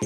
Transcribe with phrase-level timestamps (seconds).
[0.00, 0.04] は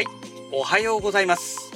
[0.00, 0.06] い、
[0.50, 1.70] おはようございます。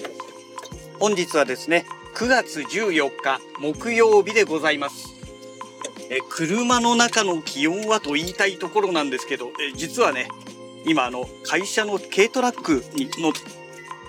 [0.98, 5.14] 本日はですね、9月14日木曜日でございます。
[6.10, 10.26] え車の中の気温はと言いたいところなんですけど、え実はね、
[10.84, 13.32] 今あの会社の軽トラックに乗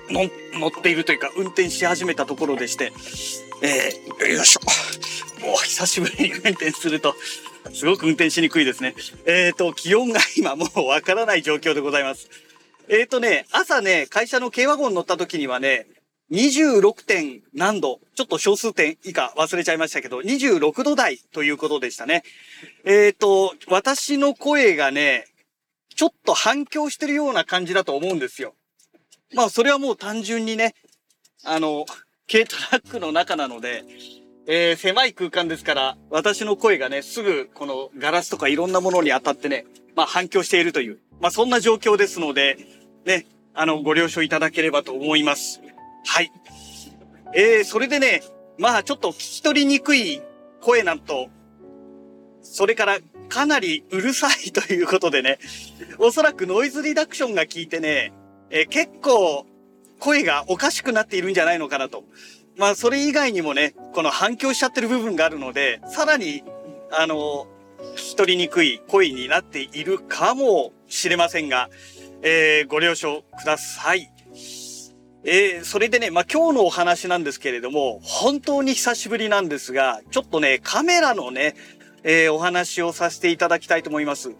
[0.09, 0.27] 乗
[0.61, 2.93] 乗っているというか運転し始めたところでして、
[3.61, 5.45] えーよいしょ。
[5.45, 7.15] もう久しぶりに運転すると、
[7.73, 8.93] すごく運転しにくいですね。
[9.25, 12.29] えっ、と、気温が今もうわからない状況でございます。
[12.87, 15.87] えっ、とね、朝ね、会社の軽ワゴン乗った時にはね、
[16.31, 17.03] 26.
[17.03, 22.23] 点何度、ちょっと小数点以下忘れちゃいましたけど、26度台ということでしたね。
[22.85, 25.25] えっ、と、私の声がね、
[25.95, 28.53] ちょっと反響してるような感じだと思うんですよ。
[29.33, 30.75] まあ、それはもう単純にね、
[31.43, 31.85] あの、
[32.29, 33.83] 軽トラックの中なので、
[34.47, 39.65] えー狭い空間ですから、私の声がね、すぐこのガラスとかいろんなものに当たってね、
[39.95, 42.57] まあ反響しているという、まあそんな状況ですので、
[43.05, 45.61] ね、あの、ご了承いただければと思います。
[46.05, 46.31] はい。
[47.33, 48.23] えー、それでね、
[48.57, 50.21] まあちょっと聞き取りにくい
[50.61, 51.29] 声なんと、
[52.41, 55.37] それからかなりうるさいということでね、
[55.99, 58.11] おそらくノイズリダクションが効いてね、
[58.51, 59.45] えー結構
[59.99, 62.03] 声がおかしくなっているんじゃないのかなと。
[62.57, 66.43] まあそれ以外にもね、この反響しちゃってる部分があるので、さらに、
[66.91, 67.47] あの、
[67.93, 71.69] 聞き取りにくい声になっているかもしれませんが、
[72.23, 74.11] えーご了承ください。
[75.23, 81.53] えーそれでね、まあ、今日のお話なんですけれども、本当に久しぶりなんですが、ちょっとね、カメラのね、
[82.03, 84.31] えーお話をさせていただきたいと思います。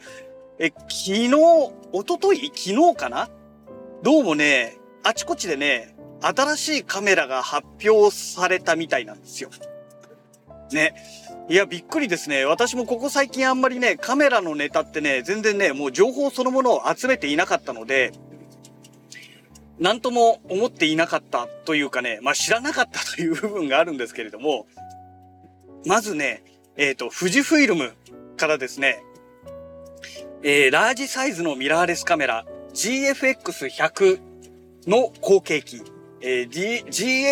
[0.57, 1.71] え、昨日、一
[2.07, 3.29] 昨日昨日かな？
[4.03, 9.51] どうもね、あちこちでね、新しいカメラが発表されたみたいなんですよ。
[10.71, 10.95] ね。
[11.49, 12.45] いや、びっくりですね。
[12.45, 18.11] 私もここ最近あんまりね、カメラのネタってね、全然ね、もう情報そのものを集めていなかったので、
[19.77, 24.65] なんとも思っていなかったというかね、まあ知らなかったという部分があるんですけれども、
[25.85, 26.43] まずね、
[26.75, 27.93] えっ、と、富士フイルム
[28.37, 29.03] からですね、
[30.41, 34.19] えー、ラージサイズのミラーレスカメラ GFX100
[34.87, 35.83] の後継機、
[36.21, 36.83] えー G、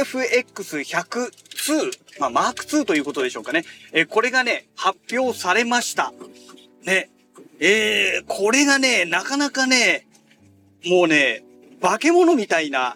[0.04, 3.64] GFX100-2、まあ、マーク2ということでしょうかね。
[3.92, 6.14] えーこれがね、発表されました。
[6.84, 7.10] ね。
[7.60, 10.08] えー、これがね、なかなかね、
[10.86, 11.44] もうね、
[11.82, 12.96] 化け物みたいな、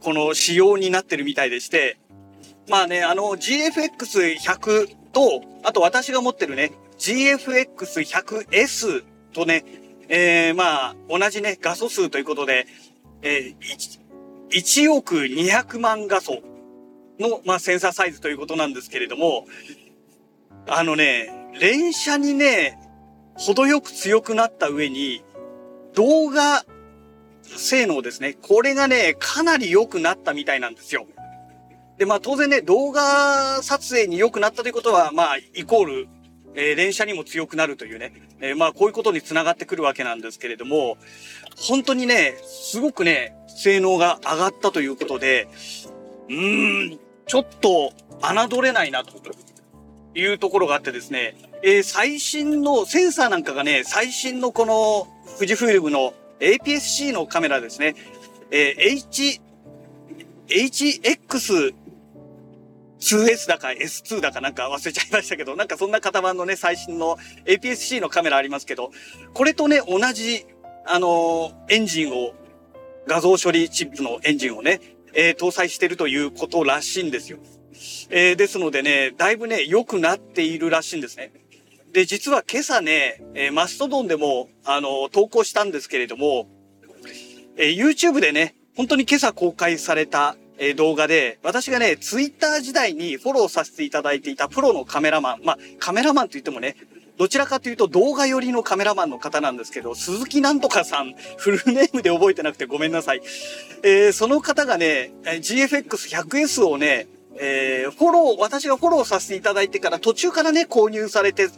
[0.00, 1.98] この仕様になってるみたいでして、
[2.68, 9.64] まあね、あの GFX100 と、あと私が持ってるね、GFX100S とね、
[10.08, 12.66] えー、まあ、同じね、画素数ということで、
[13.22, 14.00] えー、1,
[14.50, 16.42] 1億200万画素
[17.18, 19.46] の、まあ、センサーサイズということなんですけれども、
[20.68, 21.30] あのね、
[21.60, 22.78] 連写にね、
[23.34, 25.24] 程よく強くなった上に、
[25.94, 26.64] 動画
[27.42, 28.34] 性能ですね。
[28.34, 31.06] これがね、かなり良くなったみたいなんですよ。
[31.98, 36.08] で、まあ当然ね、動画撮影に良くなったということは、まあ、イコール、
[36.56, 40.96] えー連写にも強くなるというね、えーまあこういうことにつながってくるわけなんですけれども、
[41.56, 45.48] 本当にね、すごくね、性能が上がったということで、
[46.28, 49.12] うーん、ちょっと侮れないなと
[50.14, 55.06] いうところがあってですね、えー最新のセンサーなんかがね、最新のこの
[55.36, 57.94] 富士フイルムの APS-C のカメラですね、
[58.50, 59.40] えー H、
[60.48, 61.74] HX、
[63.00, 68.90] 2S だか S2 だかなんか忘れちゃいましたけど、なんかそんな型番のね、最新の APS-C のカメラありますけど、
[69.34, 70.46] これとね、同じ、
[70.86, 72.32] あのーエンジンを、
[73.06, 74.80] 画像処理チップのエンジンをね、
[75.14, 77.38] えー搭載してるということらしいんですよ。
[78.10, 81.32] えーですのでね、だいぶね、良くなっているらしいんですね。
[81.92, 86.48] で、実は今朝ね、えマストドンでも、あの投稿したんですけれども、
[87.56, 96.76] え YouTube でね、本当に今朝公開された、え動画で、私がね、Twitter 時代にフォローさせていただいていたプロのカメラマン、まあ、カメラマンと言ってもね、
[97.18, 103.22] どちらかというと動画寄りのカメラマンの方なんですけど、鈴木なんとかさん、フルネームで覚えてなくてごめんなさい。
[103.82, 107.06] えーその方がね、GFX100S をね、
[107.38, 111.48] えーフォロー、私がフォローさせていただいてから途中からね、購入されて、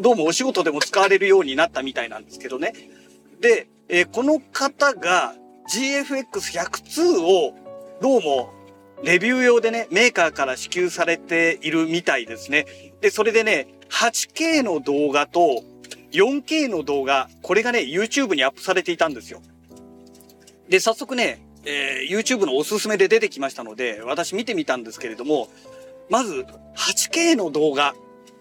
[0.00, 2.72] どうもお仕事でも使われるようになったみたいなんですけどね。
[3.40, 5.34] で、えーこの方が
[5.74, 7.54] GFX100-2 を
[8.02, 8.52] どうも
[9.04, 12.66] レビュー用でね、メーカーから支給されているみたいですね。
[13.00, 15.62] で、それでね、8K の動画と
[16.10, 19.40] 4K の動画、これがね、YouTube にアップされていたんですよ。
[20.68, 25.48] で、早速ね、えー、YouTube のおすすめで出てきましたので、私見てみたんですけれども、
[26.10, 26.44] まず
[26.74, 27.94] 8K の動画、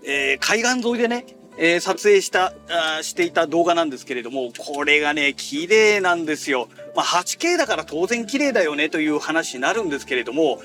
[0.03, 1.27] えー、海岸沿いでね、
[1.57, 6.69] えー、撮影したあ、していた動画なんですけれども、これがね、綺麗なんですよ。
[6.95, 10.61] まあ、8K だから当然綺麗だよねという話になるんですけれども、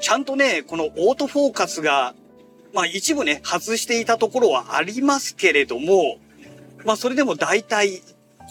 [0.00, 2.14] ちゃんとね、このオートフォーカスが、
[2.72, 6.18] まあ一部ね、外していたところはありますけれども、
[6.84, 8.02] まあそれでも大体、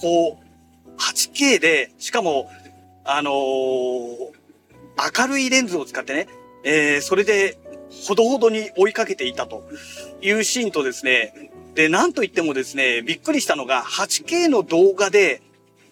[0.01, 2.49] こう、8K で、しかも、
[3.03, 4.31] あのー、
[5.19, 6.27] 明るいレンズを使ってね、
[6.63, 7.57] えー、それで、
[8.07, 9.63] ほどほどに追いかけていたと
[10.21, 15.41] いうシーンとですね、で、なんと言ってもですね、びっくりしたのが、8K の動画で、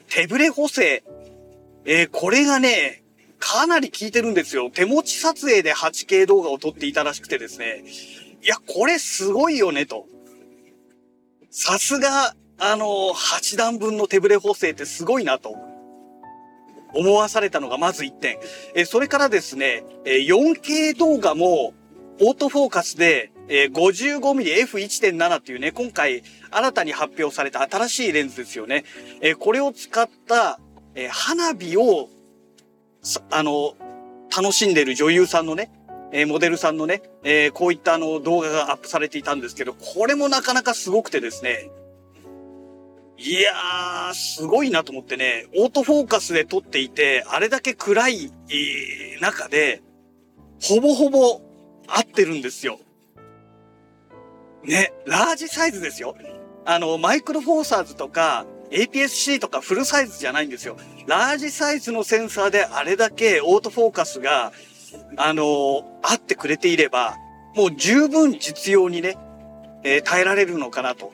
[0.10, 1.04] 手ブレ補正、
[1.86, 3.04] えー、これがね、
[3.40, 4.70] かなり効いてるんですよ。
[4.70, 7.84] 手持ち撮影で 8K 動画を撮っていたらしくてですね。
[8.44, 10.06] いや、これすごいよね、と。
[11.50, 15.56] さすが、あの、8段分の手ブレ補正ってすごいなと。
[16.94, 18.38] 思わされたのがまず1点。
[18.76, 21.74] えそれからですね、え 4K 動画も
[22.20, 28.86] オートフォーカスで、え 55mmF1.7 っていうね、今回新たに発表された新しいレンズですよね。
[29.22, 30.60] えこれを使った、
[30.96, 32.10] え花火を、
[33.30, 33.76] あの、
[34.36, 35.72] 楽しんでる女優さんのね、
[36.14, 41.70] えモデルさんのね、えこういったあの動画がアップされていたんですけど、これもなかなかすごくてですね、
[43.24, 49.84] いやー、すごいなと思ってね、オートフォーカスで撮っていて、あれだけ暗い、え、中で、
[50.60, 51.40] ほぼほぼ
[51.88, 52.80] 合ってるんですよ。
[54.64, 56.16] ね、ラージサイズですよ。
[56.66, 60.78] あの、マイクロフォーサーズとか、APS-C とかフルサイズじゃないんですよ。
[61.08, 64.54] ラージサイズのセンサーであれだけオートフォーカスが、
[65.18, 67.18] あのー、合ってくれていれば、
[67.56, 69.18] もう十分実用にね、
[69.84, 71.12] えー、耐えられるのかなと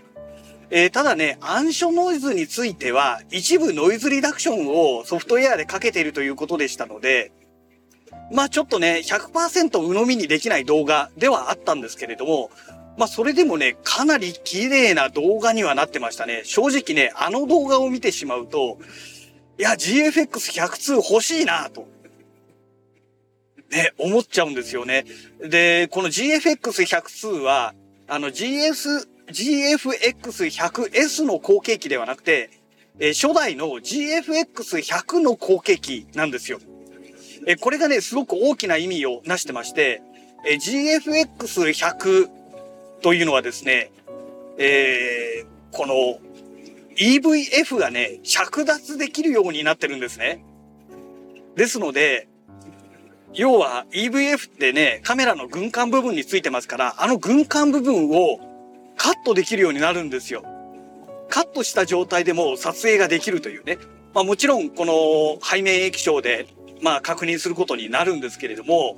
[0.69, 7.31] えー、ただね、暗所ノイズについては、一部ノイズリダクションをソフトウェアでかけているということでしたので、
[8.33, 12.51] まあちょっとね、100%鵜呑みにできない動画ではあったんですけれども、
[12.97, 16.41] まあそれでもね、かなり綺麗な動画にはなってましたね。
[16.43, 18.79] 正直ね、あの動画を見てしまうと、
[19.59, 21.87] いや、GFX102 欲しいなと。
[23.69, 25.05] ね、思っちゃうんですよね。
[25.39, 27.73] で、この GFX102 は、
[28.07, 32.49] あの GS、GFX100S の後継機ではなくて、
[32.99, 36.59] え、初代の GFX100 の後継機なんですよ。
[37.45, 40.01] え、これがね、すごく大きな意味をなしてまして、
[40.45, 42.36] え、GFX100
[43.01, 43.91] というのはですね、
[44.57, 46.19] えー、この
[46.97, 50.43] EVF がね、着脱できるようになってるんですね。
[51.55, 52.27] ですので、
[53.33, 58.39] 要は EVF ってね、カメラの軍艦部分についてますから、あの軍艦部分を
[58.95, 60.43] カットできるようになるんですよ。
[61.29, 63.77] カットした状態でも撮影ができるというね。
[64.13, 66.47] まあもちろんこの背面液晶で
[66.81, 68.97] まあ確認することになるんですけれども、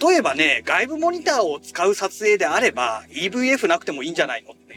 [0.00, 4.74] 例えばね、外部モニターを使う撮影であれば EVF なくてもいいんじゃないのって。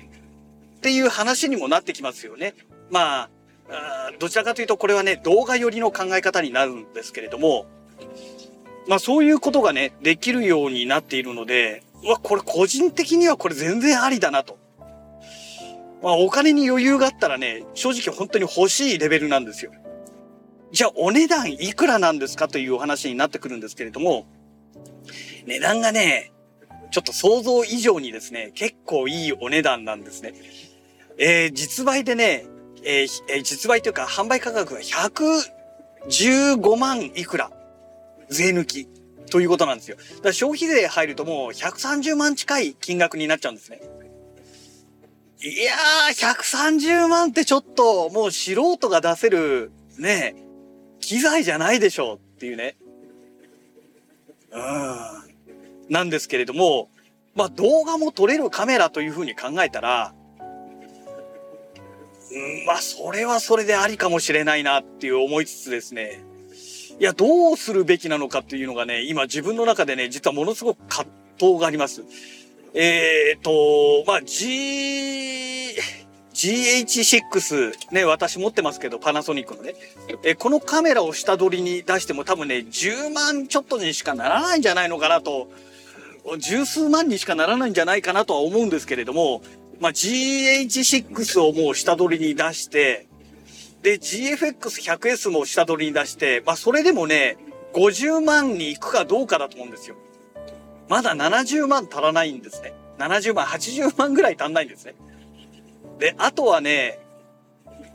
[0.78, 2.54] っていう話にもなってきますよね。
[2.92, 3.30] まあ、
[4.20, 7.66] どちらかというとこれはね、動画寄りの考え方になるんですけれども、
[8.88, 14.58] まあそういうことがね、できるようになっているので、うわ、これ個人的にはこれ全然ありだなと。
[16.02, 19.72] まあお金に余裕があったらね、正直本当に欲しいレベルなんですよ。
[20.72, 24.26] じゃあお値段いくらなんですかというお話になってくるんですけれども、
[25.46, 26.32] 値段がね、
[26.92, 30.34] ちょっと想像以上にですね、結構いいお値段なんですね。
[31.18, 32.46] えー、実売でね、
[32.84, 37.52] えー、実売というか販売価格が115万いくら。
[38.30, 38.88] 税抜き。
[39.30, 39.98] ということなんですよ。
[39.98, 43.82] だから消費税入るともう130万近い金額になっちゃうんですね。
[45.40, 50.36] いやー、130万ってちょっともう素人が出せるね、
[51.00, 52.76] 機材じゃないでしょうっていうね。
[54.52, 55.94] うん。
[55.94, 56.90] なんですけれども、
[57.36, 60.14] まあ動画も撮れるカメラというふうに考えたら、
[62.32, 66.24] うん、まあそれはそれでありかもしれないなっていう思いつつですね。
[67.00, 71.08] いや、どうするべきなのかっていうのがね、今自分の中でね、実はものすごく葛
[71.40, 72.04] 藤があります。
[72.74, 75.76] えー、っと、まあ、G、
[76.38, 79.74] GH6 ね、私持ってますけど、パナソニックのね。
[80.24, 85.50] え、このカメラを下取りに出しても多分ね、10万ちょっとにしかならないんじゃないのかなと、
[86.38, 89.42] 十数万にしかならないんじゃないかなとは思うんですけれども、
[89.80, 93.08] まあ、GH6 をもう下取りに出して、
[93.82, 97.38] で、GFX100S も下取りに出して、まあ、それでもね、
[97.74, 99.96] 50万に行くかどうかだと思うんですよ。
[100.88, 102.74] まだ70万足らないんですね。
[103.00, 104.94] 70万、80万ぐらい足んないんですね。
[106.00, 107.00] で、あとはね、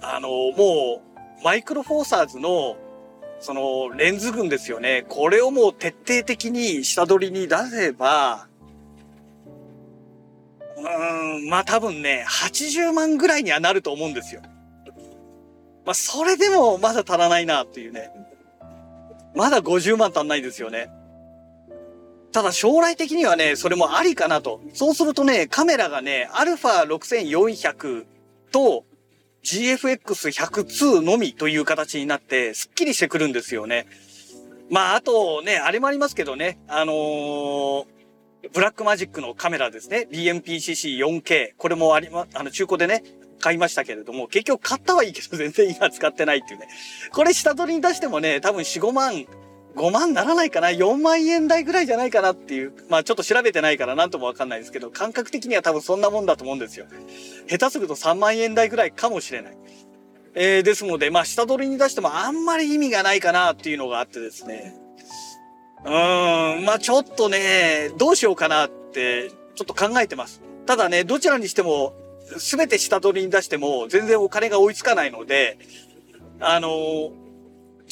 [0.01, 1.03] あの、も
[1.41, 2.77] う、マイクロフォーサーズの
[3.43, 5.05] そのレンズ群ですよね。
[5.09, 8.47] これをもう徹底的に下取りに出せば、
[10.77, 14.43] うーん、まあ多分ね、80万ぐらいにはなると思うんですよ。
[15.85, 18.11] まあそれでもまだ足らないなっていうね。
[19.35, 20.89] まだ50万足んないですよね。
[22.33, 24.61] ただ将来的にはね、それもありかなと。
[24.73, 28.07] そうするとね、カメラがね、α6400
[28.51, 28.85] と
[29.45, 33.87] GFX102 のみという形になって、スッキリしてくるんですよね。
[34.71, 37.85] まあ、あとね、あれもありますけどね、あのー、
[38.53, 40.09] ブラックマジックのカメラですね。
[40.11, 41.53] BMPCC4K。
[41.59, 43.03] これもありま、あの、中古でね、
[43.41, 46.69] 買いましたけれども、結局買ったはいいけど全然今使ってないっていうね。
[47.13, 49.27] これ下取りに出してもね、多分4、5万、
[49.75, 52.73] 5万ならないかな ?4 万円台ぐらいじゃないかなっていう。
[52.89, 56.87] まあちょっと調べてないからなんともわかんないですけど、感覚的には多分そんなもんだと思うんですよ。
[57.49, 59.57] 下手すると3万円台ぐらいかもしれない。
[60.35, 64.75] えー、ですので、まあ下取りに出してもあんまり意味がないかなっていうのがあってですね。
[65.85, 70.43] うーん、まあちょっとね、どうしようかなって、ちょっと考えてます。
[70.67, 71.95] ただね、どちらにしても、
[72.39, 75.59] すべて下取りに出しても全然お金が追いつかないので、
[76.41, 77.13] あの、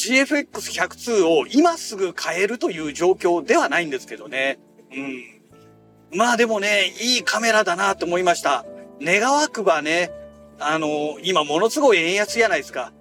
[0.00, 4.59] GFX102 を今すぐ買えるという状況ではないんですけどね。
[4.92, 6.19] うん。
[6.19, 8.64] まあでもね、いいカメラだなと思いました。
[9.02, 10.11] 願わくばね、
[10.59, 12.92] あの、今ものすごい円安じゃないですか。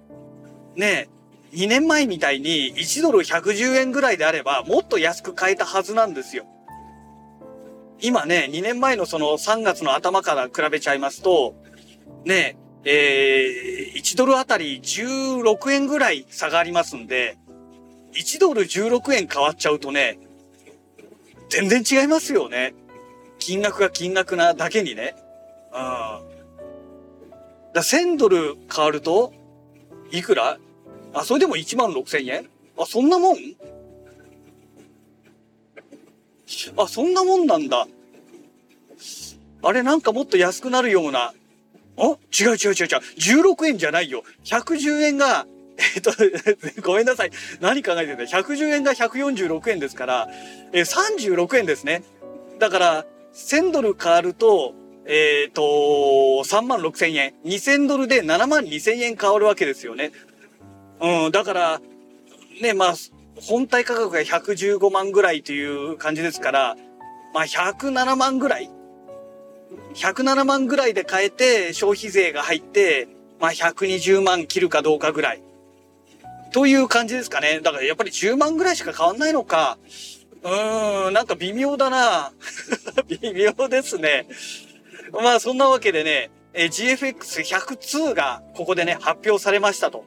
[0.76, 1.08] ね
[1.52, 6.44] 2年前みたいに1ドル110円ぐらいであればもっと安く買えたはずなんですよ。
[8.00, 11.54] 今ね、2年前のその3月の頭から比べちゃいますと、
[12.24, 17.36] ね、ええー、1ドルあたり16円ぐらい差がありますんで、
[18.14, 20.18] 1ドル16円変わっちゃうとね、
[21.50, 22.74] 全然違いますよね。
[23.38, 25.14] 金額が金額なだけにね。
[25.72, 25.78] うん。
[27.72, 29.32] だ1000ドル変わると、
[30.10, 30.58] いくら？
[31.12, 32.48] あ、それでも1万6千円？
[32.78, 33.36] あ、そんなもん？
[36.76, 37.86] あ、そんなもんなんだ。
[39.62, 41.34] あれなんかもっと安くなるような。
[41.96, 42.74] あ違う違う違う違う。
[43.52, 44.22] 16円じゃないよ。
[44.44, 45.46] 110円が、
[45.96, 46.12] えっと、
[46.82, 47.30] ごめんなさい。
[47.60, 50.28] 何考えてんだ ?110 円が146円ですから、
[50.72, 52.02] え36円ですね。
[52.58, 54.74] だから、1000ドル変わると、
[55.06, 57.34] えっ、ー、と、3万6千円。
[57.44, 60.12] 2000ドルで7万2千円変わるわけですよね。
[61.00, 61.80] うん、だから、
[62.60, 62.94] ね、まあ、
[63.40, 66.76] 本体価格が115万ぐらいという感じですから、
[67.32, 68.70] まあ107万ぐらい
[69.94, 73.08] ?107 万ぐらいで買えて消費税が入って、
[73.40, 75.42] まあ120万切るかどうかぐらい。
[76.52, 77.60] という感じですかね。
[77.60, 79.78] だからやっぱり10万ぐらいしか変わんないのか。
[80.42, 82.32] うーん、なんか微妙だな
[83.08, 84.26] 微妙ですね。
[85.12, 90.04] まあそんなわけでね、GFX102 がここでね、発表されましたと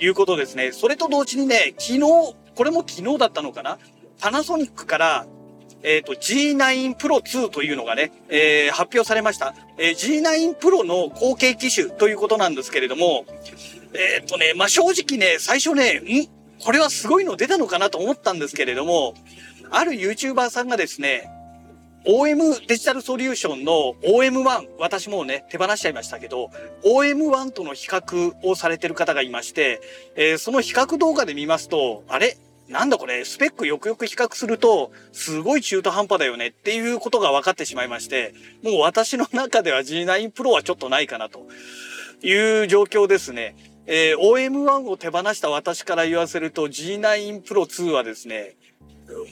[0.00, 0.72] いうことですね。
[0.72, 3.78] それと同時にね、昨日、これも昨日だったのかな
[4.20, 5.26] パナソニックから、
[5.84, 9.54] えっ、ー、と、G9 Pro 2というのがね、えー、発表されました。
[9.78, 13.26] えー、G9 Pro の後継機種ということなんですけれども、
[13.92, 16.28] えっ、とね、まあ、正直ね、最初ね、ん？
[16.64, 19.14] これはすごいの出たのかなと思ったんですけれども、
[19.70, 21.30] ある YouTuber さんがですね、
[22.06, 26.50] OM デジタルソリューションの OM1、私もね、手放しちゃいましたけど、
[26.84, 29.80] OM1 との比較をされてる方がいまして、
[30.16, 32.36] えー、その比較動画で見ますと、あれ？
[32.68, 41.46] なんだこれ、スペックよくよく比較すると、すごい中途半端だよねっていうことが分かってしまいまして、もう私の中では G9 Pro はちょっとないかなと
[42.22, 43.54] いう状況ですね。
[43.86, 48.56] えー、OM1 を手放した私から言わせると G9 Pro 2はですね、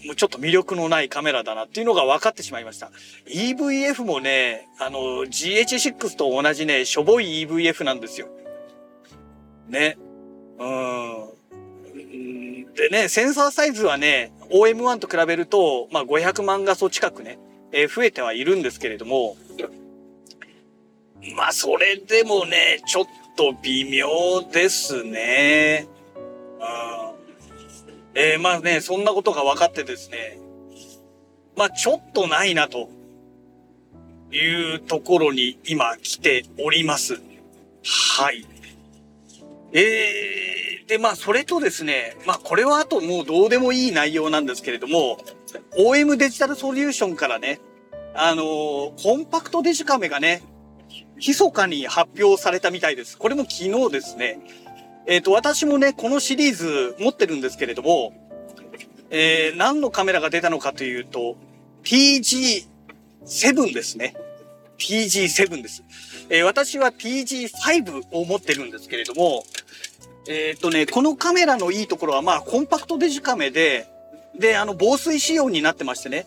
[0.05, 2.91] もうちょっと魅力のないカメラだなっていうのが分かってしまいました。
[3.27, 8.29] EVF もね、あの、GH6 と同じね、しょぼい EVF なんですよ。
[9.69, 9.97] ね。
[10.59, 11.32] うん。
[12.75, 17.39] でね、センサーサイズはね、OM1 と比べると、まあ、500万画素近くね、
[17.73, 19.37] えー、増えてはいるんですけれども、
[21.37, 23.05] まあ、それでもね、ちょっ
[23.37, 25.87] と微妙ですね。
[26.61, 27.13] うん
[28.15, 30.39] えー、まあね、そんなことが分かってですね、
[31.57, 32.91] まあちょっとないなと
[34.31, 37.23] いうところに今来ております。
[38.17, 38.47] はい。
[39.73, 40.62] えー、
[40.93, 45.17] で、まあそれとですね、まあこれはあともうどうでもいい内容なんですけれども、
[45.79, 47.61] OM デジタルソリューションからね、
[48.15, 50.43] あのー、コンパクトデジカメがね、
[51.17, 53.17] 密かに発表されたみたいです。
[53.17, 54.39] これも昨日ですね。
[55.07, 58.13] えっ、ー、と、私もね、このシリーズ持ってるんですけれども、
[59.09, 61.37] えー、何のカメラが出たのかというと、
[61.85, 64.15] TG7 ですね。
[64.83, 65.85] TG7 です。
[66.29, 69.45] えー、私は TG5 を持ってるんですけれども、
[70.29, 73.87] えっ、とね、このカメラのいいところは、まあ、コンパクトデジカメで、
[74.39, 76.27] で、あの、防水仕様になってましてね。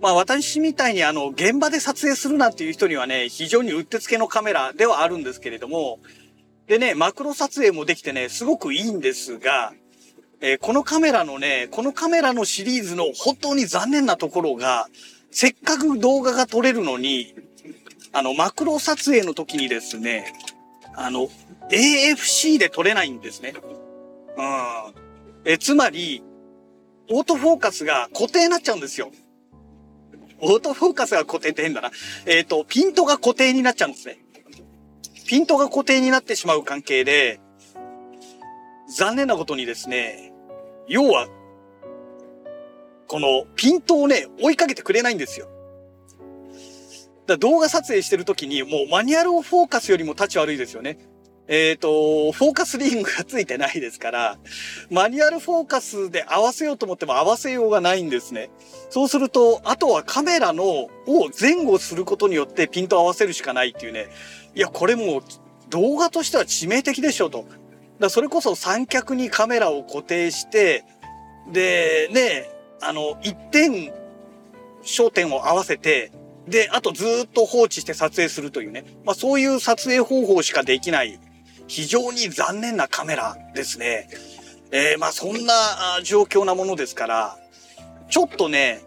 [0.00, 5.98] まあ、私みたいにあの、現場で撮影するなっていう人にはね、非常にうってつけのカメラではあるんですけれども、
[6.66, 9.72] でね、マクロ撮影もできてね、すごくいいんですが、
[10.40, 14.88] えー、このカメラのね、このカメラのシリーズの本当に残念なところが、
[15.30, 17.34] せっかく動画が撮れるのに、
[18.12, 20.32] あの、マクロ撮影の時にですね、
[20.94, 21.28] あの、
[21.70, 23.54] AFC で撮れないんですね。
[24.36, 24.94] うん。
[25.44, 26.22] え、つまり、
[27.10, 29.10] オートフォーカスが固定になっちゃうんですよ。
[30.40, 31.90] オートフォーカスが固定って変だな。
[32.26, 34.18] えっ、ー、と、ピントが固定になっちゃうんですね。
[35.26, 37.40] ピントが固定になってしまう関係で、
[38.88, 40.32] 残念なことにですね、
[40.88, 41.28] 要は、
[43.06, 45.48] このピントをね、追いかけてくれないんですよ。
[47.28, 50.98] だ動画撮影してる時にもうマニュアルをフォーカスよりも立ち悪いですよね。
[51.46, 54.38] えっ、ー、と、フォーカスリングがついてないですから、
[54.90, 58.50] マニュアルフォーカスで合わせようと思っても合わせようがないんですね。
[58.90, 60.90] そうすると、あとはカメラの、を
[61.38, 64.08] 前後することによってピント合わせるしかないっていうね。
[64.54, 65.22] いや、これもう
[65.70, 67.46] 動画としては致命的でしょと。
[67.98, 70.84] だそれこそ三脚にカメラを固定して、
[71.50, 73.92] で、ね、あの、一点
[74.82, 76.12] 焦点を合わせて、
[76.48, 78.84] で、あとずっと放置して撮影するというね。
[79.04, 81.18] まあそういう撮影方法しかできない
[81.66, 84.08] 非常に残念なカメラですね。
[84.70, 85.54] えー、まあそんな
[86.02, 87.38] 状況なものですから、
[88.10, 88.82] ちょっとね、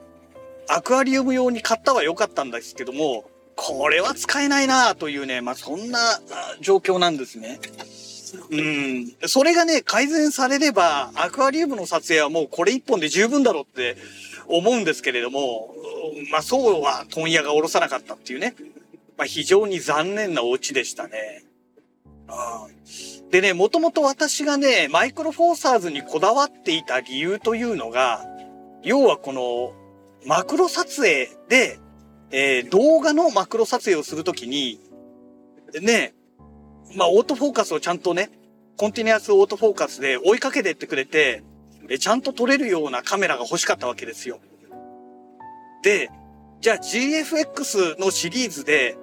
[0.67, 3.25] アクアリウム用に買ったは良かったんですけども、
[3.55, 5.99] これは使えないなというね、まあそんな
[6.59, 7.59] 状況なんですね。
[8.49, 9.13] うん。
[9.27, 13.97] それがね、改善されれば、アクアリウムの撮影はもうこれ一本で十分だろうって
[14.47, 15.73] 思うんですけれども、
[16.31, 18.55] まあそうは問屋が下ろさなかったっていうね。
[19.17, 21.43] まあ非常に残念なオチでしたね。
[23.29, 28.25] でね、もともと私がね、マイクロフォーサーズにこだわっていた理由というのが、
[28.83, 29.73] 要はこの、
[30.25, 31.79] マクロ撮影で、
[32.31, 34.79] えー、動画のマクロ撮影をするときに、
[35.81, 36.13] ね、
[36.95, 38.29] まあ、オートフォーカスをちゃんとね、
[38.77, 41.43] continuous autofocus で追いかけてってくれて、
[41.91, 44.39] えちゃんと撮れるようなカメラが欲しかったわけですよ。
[45.83, 46.09] で、
[46.61, 48.97] じゃあ GFX のシリーズで、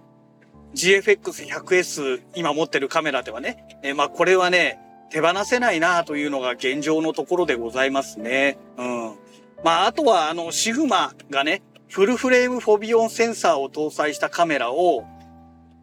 [0.76, 4.80] GFX100S 今持ってるカメラではね、え、まあこれはね、
[5.14, 8.58] 手放せないなというのが現状のところでございますね。
[8.78, 9.16] うん。
[9.64, 15.06] まあ、あとは、あの、シグマがね、フルフレームフォビオンセンサーを搭載したカメラを、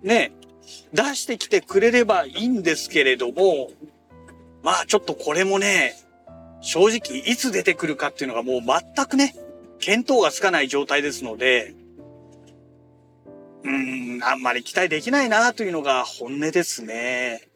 [0.03, 0.33] ね、
[0.93, 3.71] 出してきてくれればいいんですけれども、
[4.63, 5.95] まあ、ちょっとこれもね、
[6.61, 9.35] 正直いつ出てくるかっていうのがもう全くね、
[9.79, 11.75] 見当がつかない状態ですので、
[13.65, 17.51] うーん、あんまり期待できないなというのが本音ですね。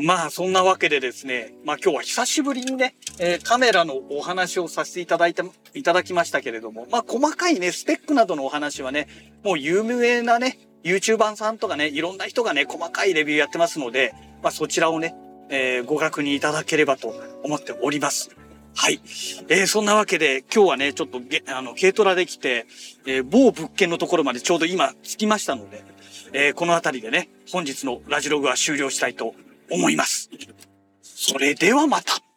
[0.00, 9.06] まあそんなわけでですね、まあ今日は久しぶりにね、えー、カメラのお話をさせていただいた、いただきましたけれども、まあ細かいね、スペックなどのお話はね、
[9.44, 15.14] もう有名なね、YouTuber さんとかね、いろんな人がね、細かいレビューやってますので、まあそちらをね、
[15.48, 18.30] えー、ご確認いただければと思っております。
[18.74, 19.00] はい。
[19.48, 22.66] えー、そんなわけで、今日はね、ちょっとゲ、あの、軽トラできて、
[23.06, 25.84] えー、某物件のところまでちょうど今着きましたので、
[26.32, 29.34] えー、この辺りでね、本日のラジログは終了したいと
[29.70, 30.30] 思います。
[31.02, 32.31] それではまた。